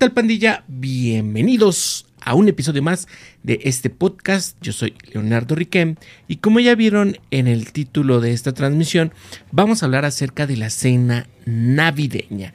tal 0.00 0.12
pandilla? 0.12 0.64
Bienvenidos 0.66 2.06
a 2.22 2.34
un 2.34 2.48
episodio 2.48 2.82
más 2.82 3.06
de 3.42 3.60
este 3.64 3.90
podcast. 3.90 4.56
Yo 4.62 4.72
soy 4.72 4.94
Leonardo 5.12 5.54
Riquem 5.54 5.96
y 6.26 6.36
como 6.36 6.58
ya 6.58 6.74
vieron 6.74 7.18
en 7.30 7.46
el 7.46 7.70
título 7.70 8.22
de 8.22 8.32
esta 8.32 8.54
transmisión, 8.54 9.12
vamos 9.52 9.82
a 9.82 9.86
hablar 9.86 10.06
acerca 10.06 10.46
de 10.46 10.56
la 10.56 10.70
cena 10.70 11.28
navideña. 11.44 12.54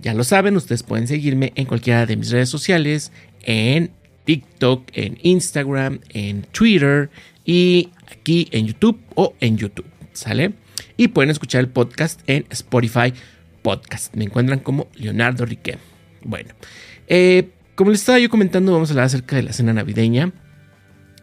Ya 0.00 0.14
lo 0.14 0.24
saben, 0.24 0.56
ustedes 0.56 0.82
pueden 0.82 1.06
seguirme 1.06 1.52
en 1.54 1.66
cualquiera 1.66 2.06
de 2.06 2.16
mis 2.16 2.30
redes 2.30 2.48
sociales, 2.48 3.12
en 3.42 3.90
TikTok, 4.24 4.88
en 4.94 5.18
Instagram, 5.20 6.00
en 6.08 6.44
Twitter 6.44 7.10
y 7.44 7.90
aquí 8.10 8.48
en 8.52 8.68
YouTube 8.68 8.98
o 9.16 9.34
en 9.40 9.58
YouTube, 9.58 9.90
¿sale? 10.14 10.54
Y 10.96 11.08
pueden 11.08 11.28
escuchar 11.28 11.60
el 11.60 11.68
podcast 11.68 12.22
en 12.26 12.46
Spotify 12.48 13.12
Podcast. 13.60 14.14
Me 14.14 14.24
encuentran 14.24 14.60
como 14.60 14.88
Leonardo 14.94 15.44
Riquem. 15.44 15.93
Bueno, 16.24 16.54
eh, 17.06 17.50
como 17.74 17.90
les 17.90 18.00
estaba 18.00 18.18
yo 18.18 18.30
comentando, 18.30 18.72
vamos 18.72 18.88
a 18.90 18.92
hablar 18.92 19.06
acerca 19.06 19.36
de 19.36 19.42
la 19.42 19.52
cena 19.52 19.72
navideña, 19.74 20.32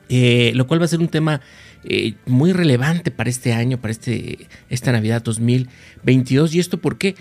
eh, 0.10 0.52
lo 0.55 0.68
cual 0.68 0.80
va 0.80 0.86
a 0.86 0.90
ser 0.90 1.00
un 1.00 1.08
tema 1.08 1.41
eh, 1.84 2.14
muy 2.26 2.54
relevante 2.54 3.10
para 3.10 3.30
este 3.30 3.54
año, 3.54 3.82
para 3.82 3.91
este, 3.91 4.48
esta 4.70 4.91
Navidad 4.91 5.24
2022. 5.24 6.54
¿Y 6.54 6.60
esto 6.60 6.80
por 6.80 6.98
qué? 6.98 7.16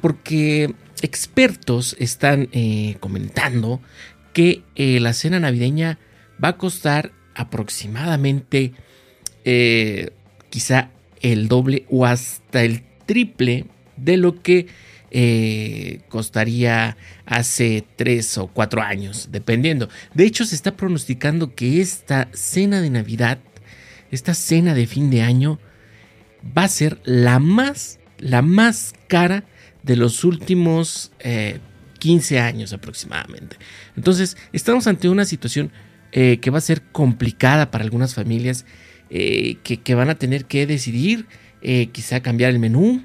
porque 0.00 0.74
expertos 1.00 1.96
están 1.98 2.48
comentando 3.00 3.80
que 4.32 4.62
la 4.76 5.12
cena 5.12 5.40
navideña 5.40 5.98
va 6.42 6.48
a 6.48 6.56
costar 6.56 7.12
aproximadamente 7.34 8.72
quizá 10.50 10.90
el 11.20 11.48
doble 11.48 11.86
o 11.88 12.04
hasta 12.04 12.64
el 12.64 12.82
triple 13.06 13.66
de 13.96 14.16
lo 14.16 14.42
que 14.42 14.66
eh, 15.16 16.00
costaría 16.08 16.96
hace 17.24 17.84
tres 17.94 18.36
o 18.36 18.48
cuatro 18.48 18.82
años, 18.82 19.28
dependiendo. 19.30 19.88
De 20.12 20.24
hecho, 20.24 20.44
se 20.44 20.56
está 20.56 20.76
pronosticando 20.76 21.54
que 21.54 21.80
esta 21.80 22.28
cena 22.32 22.80
de 22.80 22.90
Navidad, 22.90 23.38
esta 24.10 24.34
cena 24.34 24.74
de 24.74 24.88
fin 24.88 25.10
de 25.10 25.22
año, 25.22 25.60
va 26.44 26.64
a 26.64 26.68
ser 26.68 26.98
la 27.04 27.38
más, 27.38 28.00
la 28.18 28.42
más 28.42 28.94
cara 29.06 29.44
de 29.84 29.94
los 29.94 30.24
últimos 30.24 31.12
15 32.00 32.34
eh, 32.34 32.40
años 32.40 32.72
aproximadamente. 32.72 33.56
Entonces, 33.96 34.36
estamos 34.52 34.88
ante 34.88 35.08
una 35.08 35.26
situación 35.26 35.70
eh, 36.10 36.38
que 36.40 36.50
va 36.50 36.58
a 36.58 36.60
ser 36.60 36.82
complicada 36.90 37.70
para 37.70 37.84
algunas 37.84 38.16
familias 38.16 38.66
que, 39.10 39.80
que, 39.84 39.94
van 39.94 40.10
a 40.10 40.16
tener 40.16 40.46
que 40.46 40.66
decidir 40.66 41.26
quizá 41.92 42.20
cambiar 42.20 42.50
el 42.50 42.58
menú, 42.58 43.04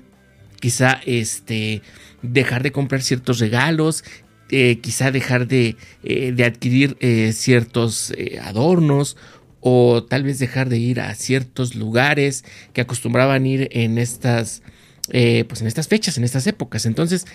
quizá 0.59 0.99
este, 1.05 1.81
dejar 2.21 2.63
de 2.63 2.71
comprar 2.71 3.01
ciertos 3.01 3.39
regalos, 3.39 4.03
eh, 4.51 4.79
quizá 4.81 5.11
dejar 5.11 5.47
de, 5.47 5.75
eh, 6.03 6.35
adquirir 6.43 6.97
eh, 6.99 7.31
ciertos 7.33 8.13
adornos 8.41 9.15
o 9.61 10.03
tal 10.03 10.23
vez 10.23 10.39
dejar 10.39 10.69
de 10.69 10.77
ir 10.77 11.01
a 11.01 11.13
ciertos 11.15 11.75
lugares 11.75 12.45
que 12.73 12.81
acostumbraban 12.81 13.45
ir 13.45 13.69
en 13.71 13.97
estas, 13.97 14.63
pues 15.09 15.61
en 15.61 15.67
estas 15.67 15.87
fechas, 15.87 16.17
en 16.17 16.23
estas 16.23 16.47
épocas. 16.47 16.85
Entonces 16.85 17.25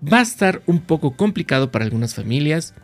va 0.00 0.20
a 0.20 0.22
estar 0.22 0.62
un 0.66 0.80
poco 0.80 1.16
complicado 1.16 1.70
para 1.70 1.84
algunas 1.84 2.14
familias. 2.14 2.74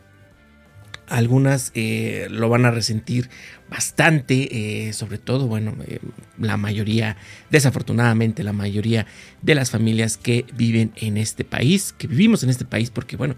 Algunas 1.11 1.73
eh, 1.75 2.29
lo 2.31 2.49
van 2.49 2.65
a 2.65 2.71
resentir 2.71 3.31
bastante, 3.69 4.87
eh, 4.89 4.93
sobre 4.93 5.19
todo, 5.19 5.49
bueno, 5.49 5.75
eh, 5.89 5.99
la 6.39 6.57
mayoría, 6.57 7.17
desafortunadamente, 7.51 8.45
la 8.45 8.53
mayoría 8.53 9.07
de 9.43 9.57
las 9.57 9.73
familias 9.73 10.17
que 10.17 10.45
viven 10.55 10.93
en 10.95 11.17
este 11.17 11.43
país, 11.45 11.93
que 11.99 12.07
vivimos 12.07 12.45
en 12.45 12.51
este 12.51 12.65
país, 12.65 12.91
porque 12.91 13.17
bueno, 13.17 13.35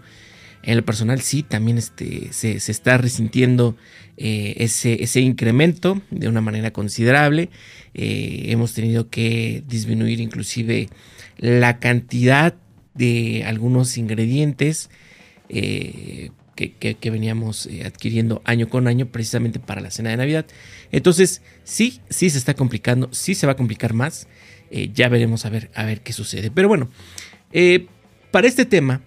en 0.61 0.77
el 0.77 0.83
personal 0.83 1.19
sí, 1.21 1.41
también 1.41 1.79
este, 1.79 2.31
se, 2.31 2.57
está 2.57 2.99
resintiendo 2.99 3.75
ese, 4.17 5.01
ese, 5.01 5.21
incremento 5.21 5.99
de 6.11 6.27
una 6.27 6.41
manera 6.41 6.71
considerable. 6.71 7.49
hemos 7.95 8.73
tenido 8.73 9.09
que 9.09 9.63
disminuir 9.67 10.19
inclusive 10.19 10.89
la 11.37 11.79
cantidad 11.79 12.53
de 12.93 13.43
algunos 13.47 13.97
ingredientes 13.97 14.91
que, 16.55 16.97
veníamos 17.09 17.65
eh, 17.65 17.83
adquiriendo 17.85 18.41
año 18.45 18.69
con 18.69 18.87
año 18.87 19.07
precisamente 19.07 19.59
para 19.59 19.81
la 19.81 19.91
cena 19.91 20.11
de 20.11 20.17
Navidad. 20.17 20.45
Entonces, 20.91 21.41
sí, 21.63 22.01
sí 22.09 22.29
se 22.29 22.37
está 22.37 22.53
complicando, 22.53 23.09
sí 23.11 23.35
se 23.35 23.47
va 23.47 23.53
a 23.53 23.55
complicar 23.55 23.93
más. 23.93 24.27
Eh, 24.71 24.91
ya 24.93 25.09
veremos 25.09 25.45
a 25.45 25.49
ver, 25.49 25.71
a 25.75 25.85
ver 25.85 26.01
qué 26.01 26.13
sucede. 26.13 26.51
Pero 26.51 26.67
bueno, 26.67 26.89
eh, 27.51 27.87
para 28.31 28.47
este 28.47 28.65
tema, 28.65 29.01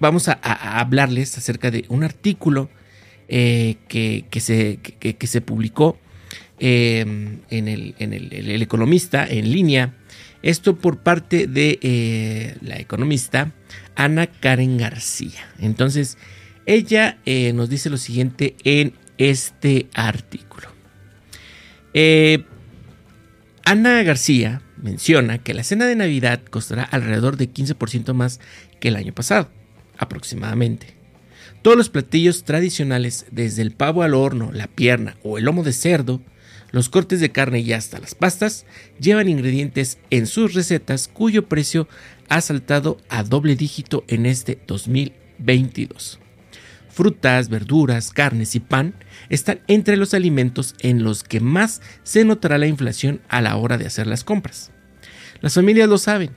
vamos 0.00 0.28
a, 0.28 0.32
hablarles 0.80 1.36
acerca 1.36 1.70
de 1.70 1.84
un 1.88 2.04
artículo 2.04 2.70
que, 3.28 4.24
se, 4.38 4.78
que, 4.78 5.26
se, 5.26 5.40
publicó 5.40 5.98
en, 6.60 7.42
el, 7.50 7.94
en 7.98 8.12
el, 8.12 8.62
Economista 8.62 9.26
en 9.26 9.50
línea. 9.50 9.94
Esto 10.42 10.76
por 10.76 10.98
parte 10.98 11.46
de 11.46 12.56
la 12.62 12.78
economista 12.78 13.52
Ana 13.96 14.26
Karen 14.26 14.78
García. 14.78 15.46
Entonces, 15.58 16.16
ella 16.66 17.18
eh, 17.26 17.52
nos 17.52 17.68
dice 17.68 17.90
lo 17.90 17.96
siguiente 17.96 18.54
en 18.64 18.94
este 19.18 19.88
artículo. 19.94 20.68
Eh, 21.94 22.44
Ana 23.64 24.02
García 24.02 24.62
menciona 24.76 25.38
que 25.38 25.54
la 25.54 25.64
cena 25.64 25.86
de 25.86 25.96
Navidad 25.96 26.40
costará 26.48 26.84
alrededor 26.84 27.36
de 27.36 27.52
15% 27.52 28.14
más 28.14 28.40
que 28.78 28.88
el 28.88 28.96
año 28.96 29.12
pasado, 29.12 29.50
aproximadamente. 29.98 30.94
Todos 31.62 31.76
los 31.76 31.90
platillos 31.90 32.44
tradicionales, 32.44 33.26
desde 33.30 33.62
el 33.62 33.72
pavo 33.72 34.02
al 34.02 34.14
horno, 34.14 34.50
la 34.52 34.66
pierna 34.66 35.16
o 35.22 35.36
el 35.36 35.44
lomo 35.44 35.62
de 35.62 35.72
cerdo, 35.72 36.22
los 36.70 36.88
cortes 36.88 37.20
de 37.20 37.32
carne 37.32 37.60
y 37.60 37.72
hasta 37.72 37.98
las 37.98 38.14
pastas, 38.14 38.66
llevan 39.00 39.28
ingredientes 39.28 39.98
en 40.10 40.26
sus 40.26 40.54
recetas 40.54 41.08
cuyo 41.08 41.48
precio 41.48 41.88
ha 42.28 42.40
saltado 42.40 42.98
a 43.08 43.22
doble 43.22 43.56
dígito 43.56 44.04
en 44.08 44.26
este 44.26 44.58
2022. 44.66 46.20
Frutas, 46.88 47.48
verduras, 47.48 48.10
carnes 48.10 48.54
y 48.54 48.60
pan 48.60 48.94
están 49.28 49.60
entre 49.68 49.96
los 49.96 50.12
alimentos 50.12 50.74
en 50.80 51.04
los 51.04 51.22
que 51.22 51.40
más 51.40 51.80
se 52.02 52.24
notará 52.24 52.58
la 52.58 52.66
inflación 52.66 53.20
a 53.28 53.40
la 53.40 53.56
hora 53.56 53.78
de 53.78 53.86
hacer 53.86 54.06
las 54.06 54.24
compras. 54.24 54.70
Las 55.40 55.54
familias 55.54 55.88
lo 55.88 55.98
saben, 55.98 56.30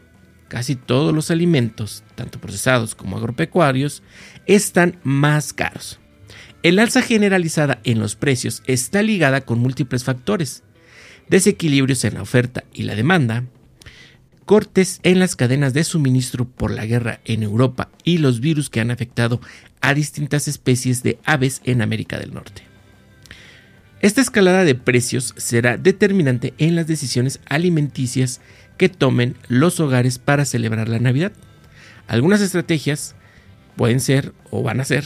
casi 0.48 0.76
todos 0.76 1.14
los 1.14 1.32
alimentos, 1.32 2.04
tanto 2.16 2.40
procesados 2.40 2.96
como 2.96 3.18
agropecuarios, 3.18 4.04
están 4.46 5.00
más 5.04 5.52
caros. 5.54 6.00
El 6.64 6.80
alza 6.80 7.02
generalizada 7.02 7.82
en 7.84 8.00
los 8.00 8.16
precios 8.16 8.64
está 8.68 9.02
ligada 9.02 9.42
con 9.42 9.60
múltiples 9.60 10.06
factores, 10.06 10.64
desequilibrios 11.28 12.06
en 12.06 12.14
la 12.14 12.22
oferta 12.22 12.64
y 12.74 12.84
la 12.84 12.96
demanda, 12.96 13.44
cortes 14.46 15.02
en 15.04 15.20
las 15.20 15.36
cadenas 15.36 15.74
de 15.74 15.84
suministro 15.84 16.46
por 16.46 16.72
la 16.72 16.86
guerra 16.86 17.20
en 17.26 17.44
Europa 17.44 17.90
y 18.06 18.18
los 18.20 18.40
virus 18.40 18.70
que 18.70 18.80
han 18.80 18.92
afectado 18.92 19.42
a 19.82 19.94
distintas 19.94 20.48
especies 20.48 21.04
de 21.04 21.20
aves 21.26 21.60
en 21.66 21.82
América 21.82 22.18
del 22.18 22.34
Norte. 22.34 22.64
Esta 24.00 24.22
escalada 24.22 24.64
de 24.64 24.76
precios 24.76 25.34
será 25.36 25.76
determinante 25.76 26.54
en 26.60 26.78
las 26.78 26.88
decisiones 26.88 27.42
alimenticias 27.46 28.40
que 28.78 28.88
tomen 28.88 29.36
los 29.50 29.82
hogares 29.82 30.18
para 30.18 30.46
celebrar 30.46 30.88
la 30.88 31.00
Navidad. 31.00 31.34
Algunas 32.08 32.40
estrategias 32.40 33.16
pueden 33.76 34.00
ser 34.00 34.34
o 34.50 34.64
van 34.64 34.80
a 34.80 34.86
ser 34.86 35.04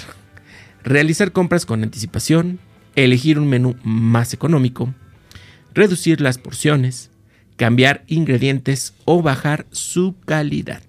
realizar 0.88 1.31
compras 1.31 1.66
con 1.66 1.84
anticipación, 1.84 2.59
elegir 2.96 3.40
un 3.40 3.47
menú 3.47 3.76
más 3.84 4.34
económico, 4.34 4.94
reducir 5.73 6.22
las 6.22 6.38
porciones, 6.38 7.11
cambiar 7.58 8.03
ingredientes 8.08 8.94
o 9.06 9.22
bajar 9.22 9.66
su 9.72 10.16
calidad. 10.26 10.82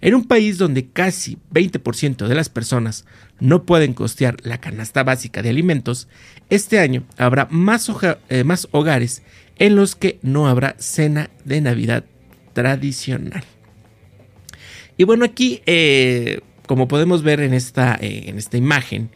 En 0.00 0.14
un 0.14 0.24
país 0.26 0.58
donde 0.58 0.88
casi 0.88 1.38
20% 1.52 2.26
de 2.26 2.34
las 2.34 2.48
personas 2.48 3.04
no 3.40 3.64
pueden 3.64 3.94
costear 3.94 4.36
la 4.42 4.58
canasta 4.58 5.02
básica 5.02 5.42
de 5.42 5.50
alimentos, 5.50 6.08
este 6.50 6.78
año 6.78 7.04
habrá 7.16 7.46
más, 7.50 7.90
eh, 8.28 8.44
hogares 8.70 9.22
en 9.56 9.76
los 9.76 9.96
que 9.96 10.18
no 10.22 10.46
habrá 10.46 10.76
cena 10.78 11.30
de 11.44 11.60
Navidad 11.60 12.04
tradicional. 12.52 13.44
Y 14.96 15.04
bueno, 15.04 15.24
aquí, 15.24 15.62
eh, 15.66 16.40
como 16.66 16.88
podemos 16.88 17.22
ver 17.22 17.40
en 17.40 17.54
esta, 17.54 17.96
eh, 18.00 18.24
en 18.26 18.38
esta 18.38 18.56
imagen, 18.56 19.10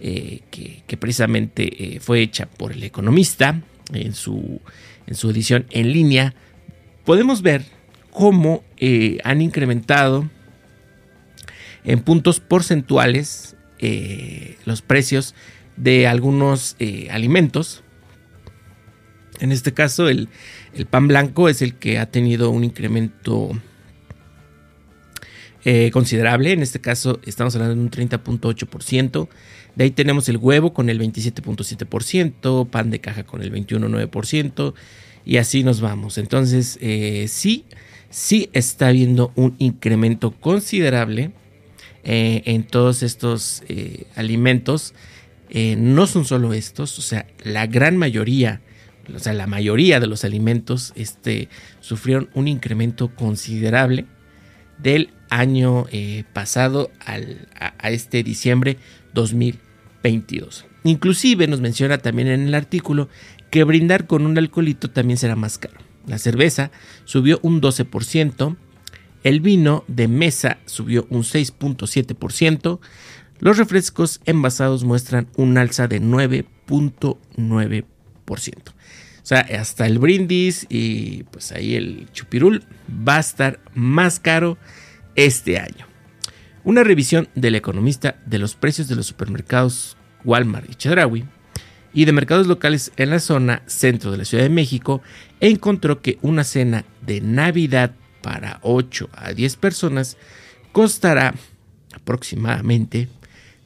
que, 0.00 0.84
que, 0.86 0.96
precisamente 0.96 1.98
fue 2.00 2.20
hecha 2.20 2.46
por 2.46 2.70
el 2.70 2.84
economista 2.84 3.60
en 3.92 4.14
su, 4.14 4.60
en 5.08 5.16
su 5.16 5.28
edición 5.30 5.66
en 5.70 5.92
línea, 5.92 6.34
podemos 7.04 7.42
ver 7.42 7.64
cómo 8.10 8.64
eh, 8.76 9.18
han 9.24 9.40
incrementado 9.40 10.28
en 11.84 12.00
puntos 12.00 12.40
porcentuales 12.40 13.56
eh, 13.78 14.56
los 14.64 14.82
precios 14.82 15.34
de 15.76 16.06
algunos 16.06 16.76
eh, 16.80 17.08
alimentos. 17.10 17.82
En 19.40 19.52
este 19.52 19.72
caso, 19.72 20.08
el, 20.08 20.28
pan 20.90 21.08
blanco 21.08 21.48
es 21.48 21.62
el 21.62 21.74
que 21.74 21.98
ha 21.98 22.06
tenido 22.06 22.50
un 22.50 22.64
incremento 22.64 23.52
eh, 25.70 25.90
considerable. 25.90 26.52
En 26.52 26.62
este 26.62 26.80
caso 26.80 27.20
estamos 27.26 27.54
hablando 27.54 27.74
de 27.74 27.82
un 27.82 27.90
30.8%. 27.90 29.28
De 29.76 29.84
ahí 29.84 29.90
tenemos 29.90 30.26
el 30.30 30.38
huevo 30.38 30.72
con 30.72 30.88
el 30.88 30.98
27.7%, 30.98 32.70
pan 32.70 32.88
de 32.88 33.00
caja 33.02 33.24
con 33.24 33.42
el 33.42 33.52
21.9% 33.52 34.72
y 35.26 35.36
así 35.36 35.64
nos 35.64 35.82
vamos. 35.82 36.16
Entonces 36.16 36.78
eh, 36.80 37.26
sí, 37.28 37.66
sí 38.08 38.48
está 38.54 38.88
habiendo 38.88 39.30
un 39.34 39.56
incremento 39.58 40.30
considerable 40.30 41.32
eh, 42.02 42.40
en 42.46 42.64
todos 42.64 43.02
estos 43.02 43.62
alimentos. 44.16 44.94
no 45.52 46.06
son 46.06 46.24
solo 46.24 46.54
estos, 46.54 46.98
o 46.98 47.02
sea, 47.02 47.26
la 47.44 47.66
gran 47.66 47.98
mayoría 47.98 48.62
o 49.14 49.18
sea, 49.18 49.34
la 49.34 49.46
mayoría 49.46 50.00
de 50.00 50.06
los 50.06 50.24
alimentos 50.24 50.92
este, 50.94 51.50
sufrieron 51.80 52.30
un 52.32 52.48
incremento 52.48 53.14
considerable 53.14 54.06
del 54.78 55.10
año 55.30 55.86
eh, 55.90 56.24
pasado 56.32 56.90
a, 57.04 57.18
este 57.88 58.22
diciembre 58.22 58.78
2022. 59.14 60.66
Inclusive 60.84 61.46
nos 61.46 61.60
menciona 61.60 61.98
también 61.98 62.28
en 62.28 62.48
el 62.48 62.54
artículo 62.54 63.08
que 63.50 63.64
brindar 63.64 64.06
con 64.06 64.26
un 64.26 64.38
alcoholito 64.38 64.90
también 64.90 65.18
será 65.18 65.36
más 65.36 65.58
caro. 65.58 65.78
La 66.06 66.18
cerveza 66.18 66.70
subió 67.04 67.38
un 67.42 67.60
12%, 67.60 68.56
el 69.24 69.40
vino 69.40 69.84
de 69.88 70.08
mesa 70.08 70.58
subió 70.64 71.06
un 71.10 71.22
6.7%, 71.22 72.80
los 73.40 73.58
refrescos 73.58 74.20
envasados 74.24 74.84
muestran 74.84 75.28
un 75.36 75.58
alza 75.58 75.86
de 75.86 76.00
9.9%. 76.00 77.84
O 78.68 79.26
sea, 79.28 79.40
hasta 79.40 79.86
el 79.86 79.98
brindis 79.98 80.66
y 80.70 81.24
pues 81.24 81.52
ahí 81.52 81.74
el 81.74 82.08
chupirul 82.12 82.64
va 83.06 83.16
a 83.16 83.20
estar 83.20 83.60
más 83.74 84.20
caro 84.20 84.56
este 85.18 85.58
año. 85.58 85.84
Una 86.62 86.84
revisión 86.84 87.28
del 87.34 87.56
economista 87.56 88.16
de 88.24 88.38
los 88.38 88.54
precios 88.54 88.86
de 88.86 88.94
los 88.94 89.06
supermercados 89.06 89.96
Walmart 90.24 90.70
y 90.70 90.76
Chedraui 90.76 91.24
y 91.92 92.04
de 92.04 92.12
mercados 92.12 92.46
locales 92.46 92.92
en 92.96 93.10
la 93.10 93.18
zona 93.18 93.62
centro 93.66 94.12
de 94.12 94.18
la 94.18 94.24
Ciudad 94.24 94.44
de 94.44 94.50
México 94.50 95.02
encontró 95.40 96.02
que 96.02 96.18
una 96.22 96.44
cena 96.44 96.84
de 97.04 97.20
Navidad 97.20 97.96
para 98.22 98.60
8 98.62 99.10
a 99.12 99.32
10 99.32 99.56
personas 99.56 100.16
costará 100.70 101.34
aproximadamente 101.94 103.08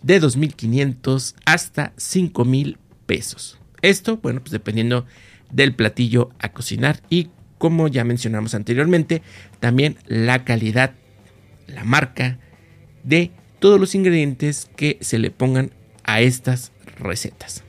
de 0.03 0.23
2.500 0.23 1.35
hasta 1.45 1.95
5.000 1.97 2.79
pesos. 3.05 3.59
Esto, 3.83 4.17
bueno, 4.23 4.41
pues 4.41 4.53
dependiendo 4.53 5.05
del 5.51 5.75
platillo 5.75 6.31
a 6.39 6.51
cocinar 6.51 7.03
y 7.11 7.29
como 7.59 7.89
ya 7.89 8.05
mencionamos 8.05 8.55
anteriormente, 8.55 9.23
también 9.61 9.97
la 10.07 10.45
calidad, 10.45 10.95
la 11.73 11.85
marca 11.85 12.39
de 13.03 13.31
todos 13.59 13.81
los 13.81 13.95
ingredientes 13.95 14.71
que 14.77 14.99
se 15.01 15.19
le 15.19 15.31
pongan 15.31 15.73
a 16.05 16.21
estas 16.21 16.73
recetas. 16.99 17.65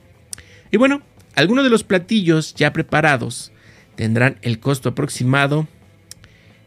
Y 0.70 0.76
bueno, 0.76 1.02
algunos 1.34 1.64
de 1.64 1.70
los 1.70 1.84
platillos 1.84 2.54
ya 2.54 2.72
preparados 2.72 3.52
tendrán 3.96 4.38
el 4.42 4.58
costo 4.58 4.90
aproximado, 4.90 5.68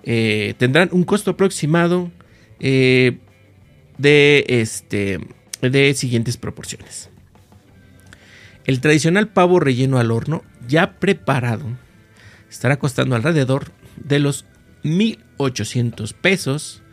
eh, 0.04 0.54
tendrán 0.58 0.90
un 0.92 1.04
costo 1.04 1.32
aproximado 1.32 2.12
eh, 2.60 3.18
de, 3.98 4.46
este, 4.48 5.20
de 5.62 5.94
siguientes 5.94 6.38
proporciones. 6.38 7.10
El 8.66 8.82
tradicional 8.82 9.30
pavo 9.30 9.60
relleno 9.60 9.98
al 9.98 10.12
horno 10.12 10.44
ya 10.68 11.00
preparado 11.00 11.66
estará 12.50 12.80
costando 12.80 13.16
alrededor 13.16 13.72
de 13.96 14.20
los 14.20 14.46
1.800 14.84 16.14
pesos. 16.14 16.84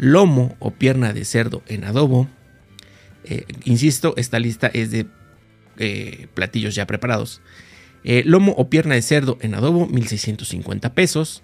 Lomo 0.00 0.56
o 0.60 0.70
pierna 0.70 1.12
de 1.12 1.24
cerdo 1.24 1.62
en 1.68 1.84
adobo. 1.84 2.28
Eh, 3.24 3.44
insisto, 3.64 4.14
esta 4.16 4.38
lista 4.38 4.68
es 4.72 4.90
de 4.90 5.06
eh, 5.78 6.26
platillos 6.32 6.74
ya 6.74 6.86
preparados. 6.86 7.42
Eh, 8.02 8.22
lomo 8.24 8.52
o 8.52 8.70
pierna 8.70 8.94
de 8.94 9.02
cerdo 9.02 9.36
en 9.42 9.54
adobo, 9.54 9.86
1.650 9.88 10.94
pesos. 10.94 11.42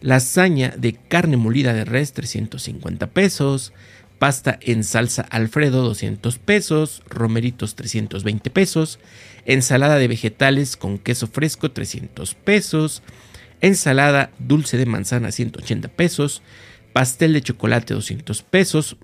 Lasaña 0.00 0.72
de 0.76 0.94
carne 0.94 1.36
molida 1.36 1.72
de 1.72 1.84
res, 1.84 2.12
350 2.12 3.08
pesos. 3.08 3.72
Pasta 4.20 4.58
en 4.62 4.84
salsa 4.84 5.22
Alfredo, 5.22 5.82
200 5.82 6.38
pesos. 6.38 7.02
Romeritos, 7.08 7.74
320 7.74 8.50
pesos 8.50 9.00
ensalada 9.46 9.96
de 9.96 10.08
vegetales 10.08 10.76
con 10.76 10.98
queso 10.98 11.28
fresco 11.28 11.70
300 11.70 12.34
pesos, 12.34 13.02
ensalada 13.60 14.30
dulce 14.38 14.76
de 14.76 14.86
manzana 14.86 15.32
180 15.32 15.88
pesos, 15.88 16.42
pastel 16.96 17.34
de 17.34 17.42
chocolate 17.42 17.92
200 17.92 18.42
pesos, 18.42 18.96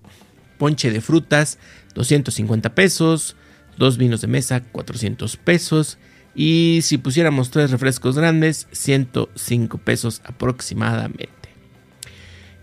ponche 0.57 0.91
de 0.91 1.03
frutas 1.03 1.59
250 1.95 2.75
pesos, 2.75 3.37
dos 3.77 3.99
vinos 3.99 4.23
de 4.23 4.29
mesa 4.29 4.63
400 4.63 5.37
pesos 5.37 5.99
y 6.35 6.79
si 6.81 6.97
pusiéramos 6.97 7.51
tres 7.51 7.71
refrescos 7.71 8.17
grandes 8.17 8.67
105 8.73 9.77
pesos 9.77 10.23
aproximadamente. 10.25 11.51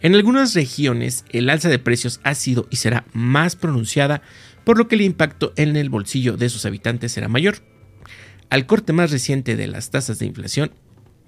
En 0.01 0.15
algunas 0.15 0.55
regiones 0.55 1.25
el 1.29 1.51
alza 1.51 1.69
de 1.69 1.77
precios 1.77 2.19
ha 2.23 2.33
sido 2.33 2.65
y 2.71 2.77
será 2.77 3.05
más 3.13 3.55
pronunciada 3.55 4.23
por 4.63 4.79
lo 4.79 4.87
que 4.87 4.95
el 4.95 5.01
impacto 5.01 5.53
en 5.57 5.77
el 5.77 5.91
bolsillo 5.91 6.37
de 6.37 6.49
sus 6.49 6.65
habitantes 6.65 7.11
será 7.11 7.27
mayor. 7.27 7.57
Al 8.49 8.65
corte 8.65 8.93
más 8.93 9.11
reciente 9.11 9.55
de 9.55 9.67
las 9.67 9.91
tasas 9.91 10.17
de 10.17 10.25
inflación 10.25 10.71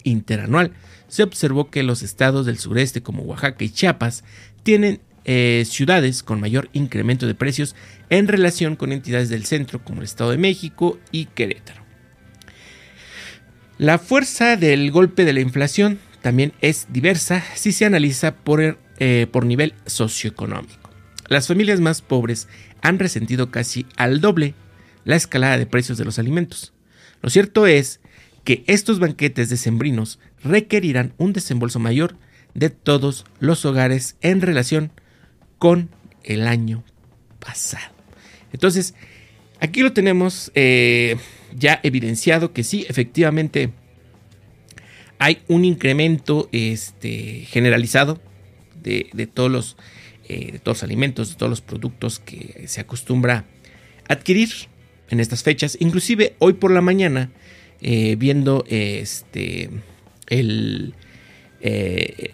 interanual, 0.03 0.71
se 1.07 1.23
observó 1.23 1.69
que 1.69 1.83
los 1.83 2.03
estados 2.03 2.45
del 2.45 2.57
sureste 2.57 3.01
como 3.01 3.23
Oaxaca 3.23 3.63
y 3.63 3.69
Chiapas 3.69 4.23
tienen 4.63 5.01
eh, 5.25 5.63
ciudades 5.67 6.23
con 6.23 6.39
mayor 6.39 6.69
incremento 6.73 7.27
de 7.27 7.35
precios 7.35 7.75
en 8.09 8.27
relación 8.27 8.75
con 8.75 8.91
entidades 8.91 9.29
del 9.29 9.45
centro 9.45 9.83
como 9.83 9.99
el 9.99 10.05
Estado 10.05 10.31
de 10.31 10.37
México 10.37 10.99
y 11.11 11.25
Querétaro. 11.25 11.81
La 13.77 13.99
fuerza 13.99 14.57
del 14.57 14.91
golpe 14.91 15.25
de 15.25 15.33
la 15.33 15.41
inflación 15.41 15.99
también 16.21 16.53
es 16.61 16.87
diversa 16.91 17.43
si 17.55 17.71
se 17.71 17.85
analiza 17.85 18.35
por, 18.35 18.77
eh, 18.99 19.27
por 19.31 19.45
nivel 19.45 19.73
socioeconómico. 19.85 20.89
Las 21.27 21.47
familias 21.47 21.79
más 21.79 22.01
pobres 22.01 22.47
han 22.81 22.99
resentido 22.99 23.51
casi 23.51 23.85
al 23.95 24.21
doble 24.21 24.53
la 25.03 25.15
escalada 25.15 25.57
de 25.57 25.65
precios 25.65 25.97
de 25.97 26.05
los 26.05 26.19
alimentos. 26.19 26.73
Lo 27.21 27.29
cierto 27.29 27.67
es 27.67 27.99
que 28.43 28.63
estos 28.67 28.99
banquetes 28.99 29.49
decembrinos 29.49 30.19
requerirán 30.43 31.13
un 31.17 31.33
desembolso 31.33 31.79
mayor 31.79 32.15
de 32.53 32.69
todos 32.69 33.25
los 33.39 33.65
hogares 33.65 34.15
en 34.21 34.41
relación 34.41 34.91
con 35.57 35.89
el 36.23 36.47
año 36.47 36.83
pasado. 37.39 37.93
Entonces, 38.51 38.95
aquí 39.59 39.81
lo 39.81 39.93
tenemos 39.93 40.51
eh, 40.55 41.17
ya 41.55 41.79
evidenciado 41.83 42.51
que 42.53 42.63
sí, 42.63 42.85
efectivamente, 42.89 43.71
hay 45.19 45.43
un 45.47 45.65
incremento 45.65 46.49
este, 46.51 47.45
generalizado 47.49 48.19
de 48.81 49.29
todos 49.31 49.51
los 49.51 49.77
eh, 50.31 50.53
de 50.53 50.59
todos 50.59 50.77
los 50.77 50.83
alimentos, 50.83 51.29
de 51.29 51.35
todos 51.35 51.49
los 51.49 51.59
productos 51.59 52.19
que 52.19 52.63
se 52.67 52.79
acostumbra 52.79 53.43
adquirir 54.07 54.49
en 55.09 55.19
estas 55.19 55.43
fechas. 55.43 55.75
Inclusive 55.81 56.35
hoy 56.39 56.53
por 56.53 56.71
la 56.71 56.79
mañana, 56.79 57.31
eh, 57.81 58.15
viendo 58.17 58.63
este, 58.67 59.69
el, 60.27 60.93
eh, 61.61 62.33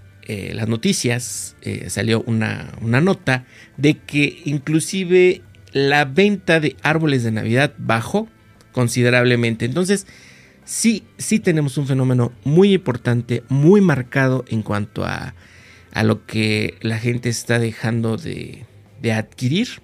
las 0.54 0.68
noticias, 0.68 1.56
salió 1.88 2.22
una, 2.24 2.74
una 2.82 3.02
nota 3.02 3.46
de 3.78 3.98
que 3.98 4.42
inclusive 4.46 5.42
la 5.74 6.06
venta 6.06 6.60
de 6.60 6.76
árboles 6.82 7.24
de 7.24 7.32
Navidad 7.32 7.74
bajó 7.78 8.28
considerablemente. 8.72 9.66
Entonces, 9.66 10.08
sí, 10.66 11.04
sí 11.18 11.40
tenemos 11.40 11.78
un 11.78 11.88
fenómeno 11.88 12.32
muy 12.44 12.74
importante, 12.74 13.44
muy 13.50 13.82
marcado 13.82 14.46
en 14.50 14.64
cuanto 14.64 15.06
a 15.06 15.34
a 15.98 16.04
lo 16.04 16.28
que 16.28 16.76
la 16.82 17.00
gente 17.00 17.28
está 17.28 17.58
dejando 17.58 18.18
de, 18.18 18.68
adquirir. 19.12 19.82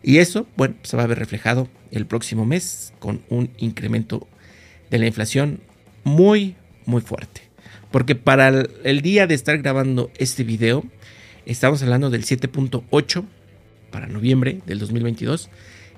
Y 0.00 0.18
eso, 0.18 0.46
bueno, 0.56 0.76
se 0.82 0.96
va 0.96 1.02
a 1.02 1.06
ver 1.08 1.18
reflejado 1.18 1.68
el 1.90 2.06
próximo 2.06 2.46
mes 2.46 2.92
con 3.00 3.22
un 3.28 3.50
incremento 3.58 4.28
de 4.90 4.98
la 4.98 5.06
inflación 5.06 5.60
muy, 6.04 6.56
muy 6.84 7.00
fuerte. 7.00 7.42
Porque 7.90 8.14
para 8.14 8.48
el, 8.84 9.00
día 9.00 9.26
de 9.26 9.34
estar 9.34 9.58
grabando 9.58 10.10
este 10.18 10.44
video, 10.44 10.84
estamos 11.46 11.82
hablando 11.82 12.10
del 12.10 12.24
7.8 12.24 13.24
para 13.90 14.06
noviembre 14.06 14.60
del 14.66 14.78
2022 14.78 15.48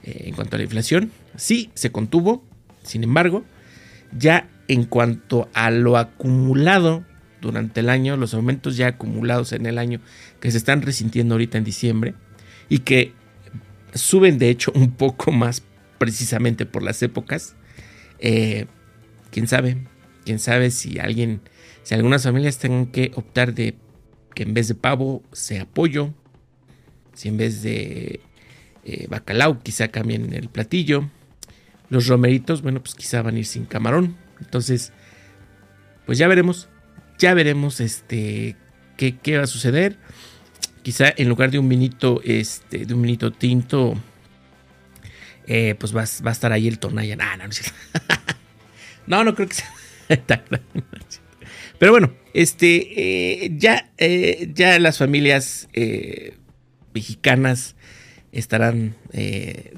eh, 0.04 0.24
en 0.26 0.34
cuanto 0.34 0.56
a 0.56 0.58
la 0.58 0.64
inflación. 0.64 1.10
Sí, 1.36 1.70
se 1.74 1.90
contuvo, 1.90 2.44
sin 2.82 3.04
embargo, 3.04 3.44
ya 4.16 4.48
en 4.68 4.84
cuanto 4.84 5.48
a 5.54 5.70
lo 5.70 5.96
acumulado 5.96 7.04
durante 7.40 7.80
el 7.80 7.88
año, 7.88 8.16
los 8.16 8.34
aumentos 8.34 8.76
ya 8.76 8.88
acumulados 8.88 9.52
en 9.52 9.66
el 9.66 9.78
año 9.78 10.00
que 10.40 10.50
se 10.50 10.58
están 10.58 10.82
resintiendo 10.82 11.34
ahorita 11.34 11.58
en 11.58 11.64
diciembre 11.64 12.14
y 12.68 12.80
que 12.80 13.12
suben 13.94 14.38
de 14.38 14.50
hecho 14.50 14.72
un 14.74 14.92
poco 14.92 15.32
más 15.32 15.62
precisamente 15.98 16.66
por 16.66 16.82
las 16.82 17.02
épocas. 17.02 17.54
Eh, 18.20 18.66
quién 19.30 19.46
sabe, 19.46 19.78
quién 20.24 20.38
sabe 20.38 20.70
si 20.70 20.98
alguien, 20.98 21.40
si 21.82 21.94
algunas 21.94 22.22
familias 22.22 22.58
tengan 22.58 22.86
que 22.86 23.12
optar 23.14 23.54
de 23.54 23.76
que 24.38 24.44
en 24.44 24.54
vez 24.54 24.68
de 24.68 24.76
pavo 24.76 25.24
sea 25.32 25.66
pollo. 25.66 26.14
Si 27.12 27.28
en 27.28 27.36
vez 27.36 27.60
de 27.62 28.20
eh, 28.84 29.06
bacalao 29.08 29.58
quizá 29.58 29.88
cambien 29.88 30.32
el 30.32 30.48
platillo. 30.48 31.10
Los 31.90 32.06
romeritos, 32.06 32.62
bueno, 32.62 32.80
pues 32.80 32.94
quizá 32.94 33.20
van 33.22 33.34
a 33.34 33.38
ir 33.40 33.46
sin 33.46 33.64
camarón. 33.64 34.16
Entonces, 34.40 34.92
pues 36.06 36.18
ya 36.18 36.28
veremos. 36.28 36.68
Ya 37.18 37.34
veremos 37.34 37.80
este, 37.80 38.54
qué, 38.96 39.36
va 39.36 39.42
a 39.42 39.48
suceder. 39.48 39.98
Quizá 40.82 41.12
en 41.16 41.28
lugar 41.28 41.50
de 41.50 41.58
un 41.58 41.68
vinito, 41.68 42.20
este, 42.22 42.86
de 42.86 42.94
un 42.94 43.02
vinito 43.02 43.32
tinto, 43.32 43.94
eh, 45.48 45.74
pues 45.76 45.96
va, 45.96 46.02
a 46.02 46.32
estar 46.32 46.52
ahí 46.52 46.68
el 46.68 46.78
Tonaya. 46.78 47.16
no, 47.16 47.24
no, 47.38 47.44
no, 49.08 49.24
no 49.24 49.34
creo 49.34 49.48
que 49.48 49.54
sea 49.54 49.72
Pero 51.78 51.92
bueno, 51.92 52.12
este, 52.34 53.44
eh, 53.44 53.52
ya, 53.56 53.90
eh, 53.98 54.50
ya 54.54 54.78
las 54.78 54.98
familias 54.98 55.68
mexicanas 56.94 57.76
estarán 58.32 58.96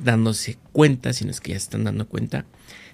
dándose 0.02 0.58
cuenta, 0.72 1.12
si 1.12 1.24
no 1.24 1.30
es 1.30 1.40
que 1.40 1.50
ya 1.52 1.56
están 1.56 1.84
dando 1.84 2.08
cuenta, 2.08 2.46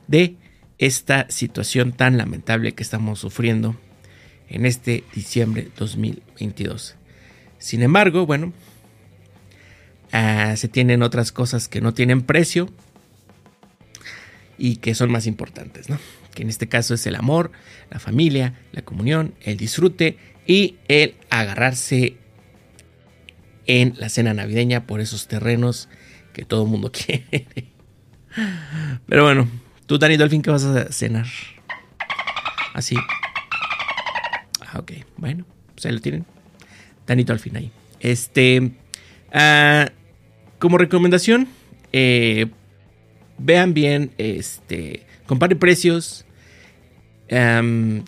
de 0.07 0.37
esta 0.78 1.26
situación 1.31 1.93
tan 1.93 2.19
lamentable 2.19 2.73
que 2.73 2.83
estamos 2.83 3.21
sufriendo 3.21 3.76
en 4.49 4.66
este 4.66 5.05
diciembre 5.14 5.69
2022. 5.76 6.97
Sin 7.59 7.83
embargo, 7.83 8.26
bueno, 8.26 8.52
ah, 10.12 10.55
se 10.57 10.69
tienen 10.69 11.02
otras 11.02 11.33
cosas 11.33 11.69
que 11.69 11.81
no 11.81 11.95
tienen 11.95 12.23
precio 12.23 12.69
y 14.59 14.77
que 14.77 14.95
son 14.95 15.11
más 15.11 15.27
importantes, 15.27 15.89
¿no? 15.89 15.99
Que 16.35 16.43
en 16.43 16.49
este 16.49 16.69
caso 16.69 16.95
es 16.95 17.07
el 17.07 17.17
amor, 17.17 17.53
la 17.91 17.99
familia, 17.99 18.55
la 18.73 18.83
comunión, 18.83 19.35
el 19.41 19.57
disfrute 19.57 20.19
y 20.47 20.77
el 20.89 21.15
agarrarse 21.31 22.17
en 23.67 23.95
la 23.99 24.09
cena 24.09 24.35
navideña 24.35 24.87
por 24.87 25.01
esos 25.01 25.29
terrenos 25.29 25.89
que 26.33 26.45
todo 26.45 26.65
el 26.65 26.71
mundo 26.71 26.93
quiere. 27.07 27.47
Pero 29.07 29.25
bueno, 29.25 29.49
tú, 29.87 29.99
Dani 29.99 30.17
Dolphin, 30.17 30.43
¿qué 30.43 30.51
vas 30.51 30.65
a 30.65 30.93
cenar? 30.93 31.27
Así. 32.75 32.97
Ah, 34.67 34.79
ok, 34.79 34.93
bueno, 35.17 35.47
pues 35.75 35.87
ahí 35.87 35.93
lo 35.93 36.01
tienen. 36.01 36.27
Danito 37.07 37.33
al 37.33 37.39
fin 37.39 37.57
ahí. 37.57 37.71
Este. 38.01 38.73
Ah, 39.33 39.91
como 40.59 40.79
recomendación, 40.79 41.49
eh, 41.93 42.47
vean 43.38 43.75
bien, 43.75 44.12
este, 44.19 45.07
comparen 45.26 45.59
precios, 45.59 46.25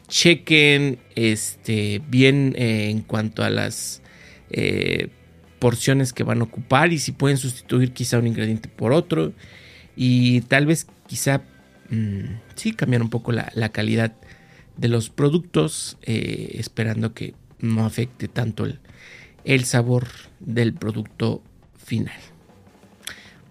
chequen 0.09 0.99
este, 1.17 2.01
bien 2.09 2.55
eh, 2.57 2.91
en 2.91 3.03
cuanto 3.03 3.43
a 3.43 3.51
las 3.51 4.01
eh, 4.51 5.09
porciones 5.59 6.13
que 6.13 6.23
van 6.23 6.41
a 6.41 6.45
ocupar 6.45 6.93
y 6.93 6.99
si 6.99 7.13
pueden 7.13 7.37
sustituir 7.37 7.93
quizá 7.93 8.19
un 8.19 8.29
ingrediente 8.29 8.69
por 8.69 8.93
otro 8.93 9.33
y 9.97 10.43
tal 10.43 10.67
vez 10.67 10.87
quizá 11.09 11.43
mm, 11.91 12.25
sí 12.55 12.73
cambiar 12.73 13.03
un 13.03 13.11
poco 13.11 13.33
la, 13.33 13.69
calidad 13.71 14.13
de 14.77 14.89
los 14.89 15.11
productos 15.11 15.99
esperando 16.03 17.13
que 17.13 17.35
no 17.59 17.85
afecte 17.85 18.29
tanto 18.29 18.65
el, 18.65 18.79
el 19.45 19.65
sabor 19.65 20.07
del 20.39 20.75
producto 20.75 21.43
final. 21.77 22.38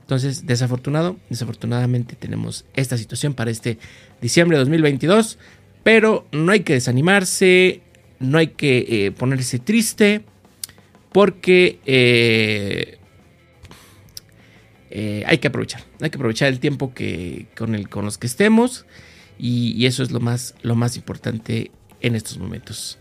Entonces, 0.07 0.45
desafortunado, 0.45 1.17
desafortunadamente 1.29 2.15
tenemos 2.15 2.63
esta 2.75 2.97
situación 2.97 3.33
para 3.33 3.51
este 3.51 3.77
diciembre 4.21 4.55
de 4.55 4.61
2022, 4.61 5.37
pero 5.83 6.25
no 6.31 6.53
hay 6.53 6.61
que 6.61 6.71
desanimarse, 6.71 7.81
no 8.21 8.37
hay 8.37 8.47
que 8.47 8.85
eh, 8.87 9.11
ponerse 9.11 9.59
triste, 9.59 10.23
porque 11.11 11.81
eh, 11.85 12.99
eh, 14.91 15.25
hay 15.27 15.39
que 15.39 15.49
aprovechar, 15.49 15.83
hay 15.99 16.09
que 16.09 16.15
aprovechar 16.15 16.47
el 16.47 16.61
tiempo 16.61 16.93
que, 16.93 17.47
con, 17.57 17.75
el, 17.75 17.89
con 17.89 18.05
los 18.05 18.17
que 18.17 18.27
estemos 18.27 18.85
y, 19.37 19.73
y 19.73 19.87
eso 19.87 20.03
es 20.03 20.11
lo 20.11 20.21
más, 20.21 20.55
lo 20.61 20.75
más 20.75 20.95
importante 20.95 21.69
en 21.99 22.15
estos 22.15 22.37
momentos. 22.37 22.97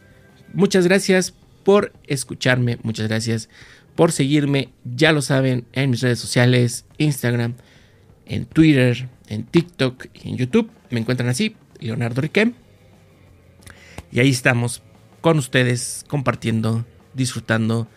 Muchas 0.53 0.89
gracias 0.89 1.35
por 1.63 1.93
escucharme, 2.09 2.79
muchas 2.83 3.07
gracias 3.07 3.49
por 3.97 4.13
seguirme, 4.13 4.69
ya 4.85 5.13
lo 5.13 5.23
saben, 5.23 5.67
en 5.73 5.91
mis 5.91 6.03
redes 6.03 6.19
sociales, 6.19 6.85
Instagram, 6.99 7.55
en 8.27 8.45
Twitter, 8.45 9.09
en 9.29 9.45
TikTok 9.45 10.07
y 10.15 10.29
en 10.29 10.37
YouTube. 10.37 10.71
Me 10.91 11.01
encuentran 11.01 11.29
así, 11.29 11.57
Leonardo 11.81 12.21
Riquem. 12.21 12.53
Y 14.13 14.21
ahí 14.21 14.31
estamos 14.31 14.83
con 15.21 15.39
ustedes, 15.39 16.05
compartiendo, 16.09 16.87
disfrutando 17.15 17.89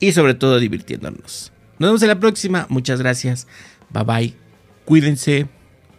y 0.00 0.12
sobre 0.12 0.34
todo 0.34 0.58
divirtiéndonos. 0.58 1.52
Nos 1.78 1.88
vemos 1.88 2.02
en 2.02 2.08
la 2.08 2.20
próxima. 2.20 2.66
Muchas 2.68 3.00
gracias. 3.00 3.46
Bye 3.90 4.04
bye. 4.04 4.34
Cuídense. 4.84 5.46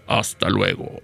Hasta 0.07 0.49
luego. 0.49 1.01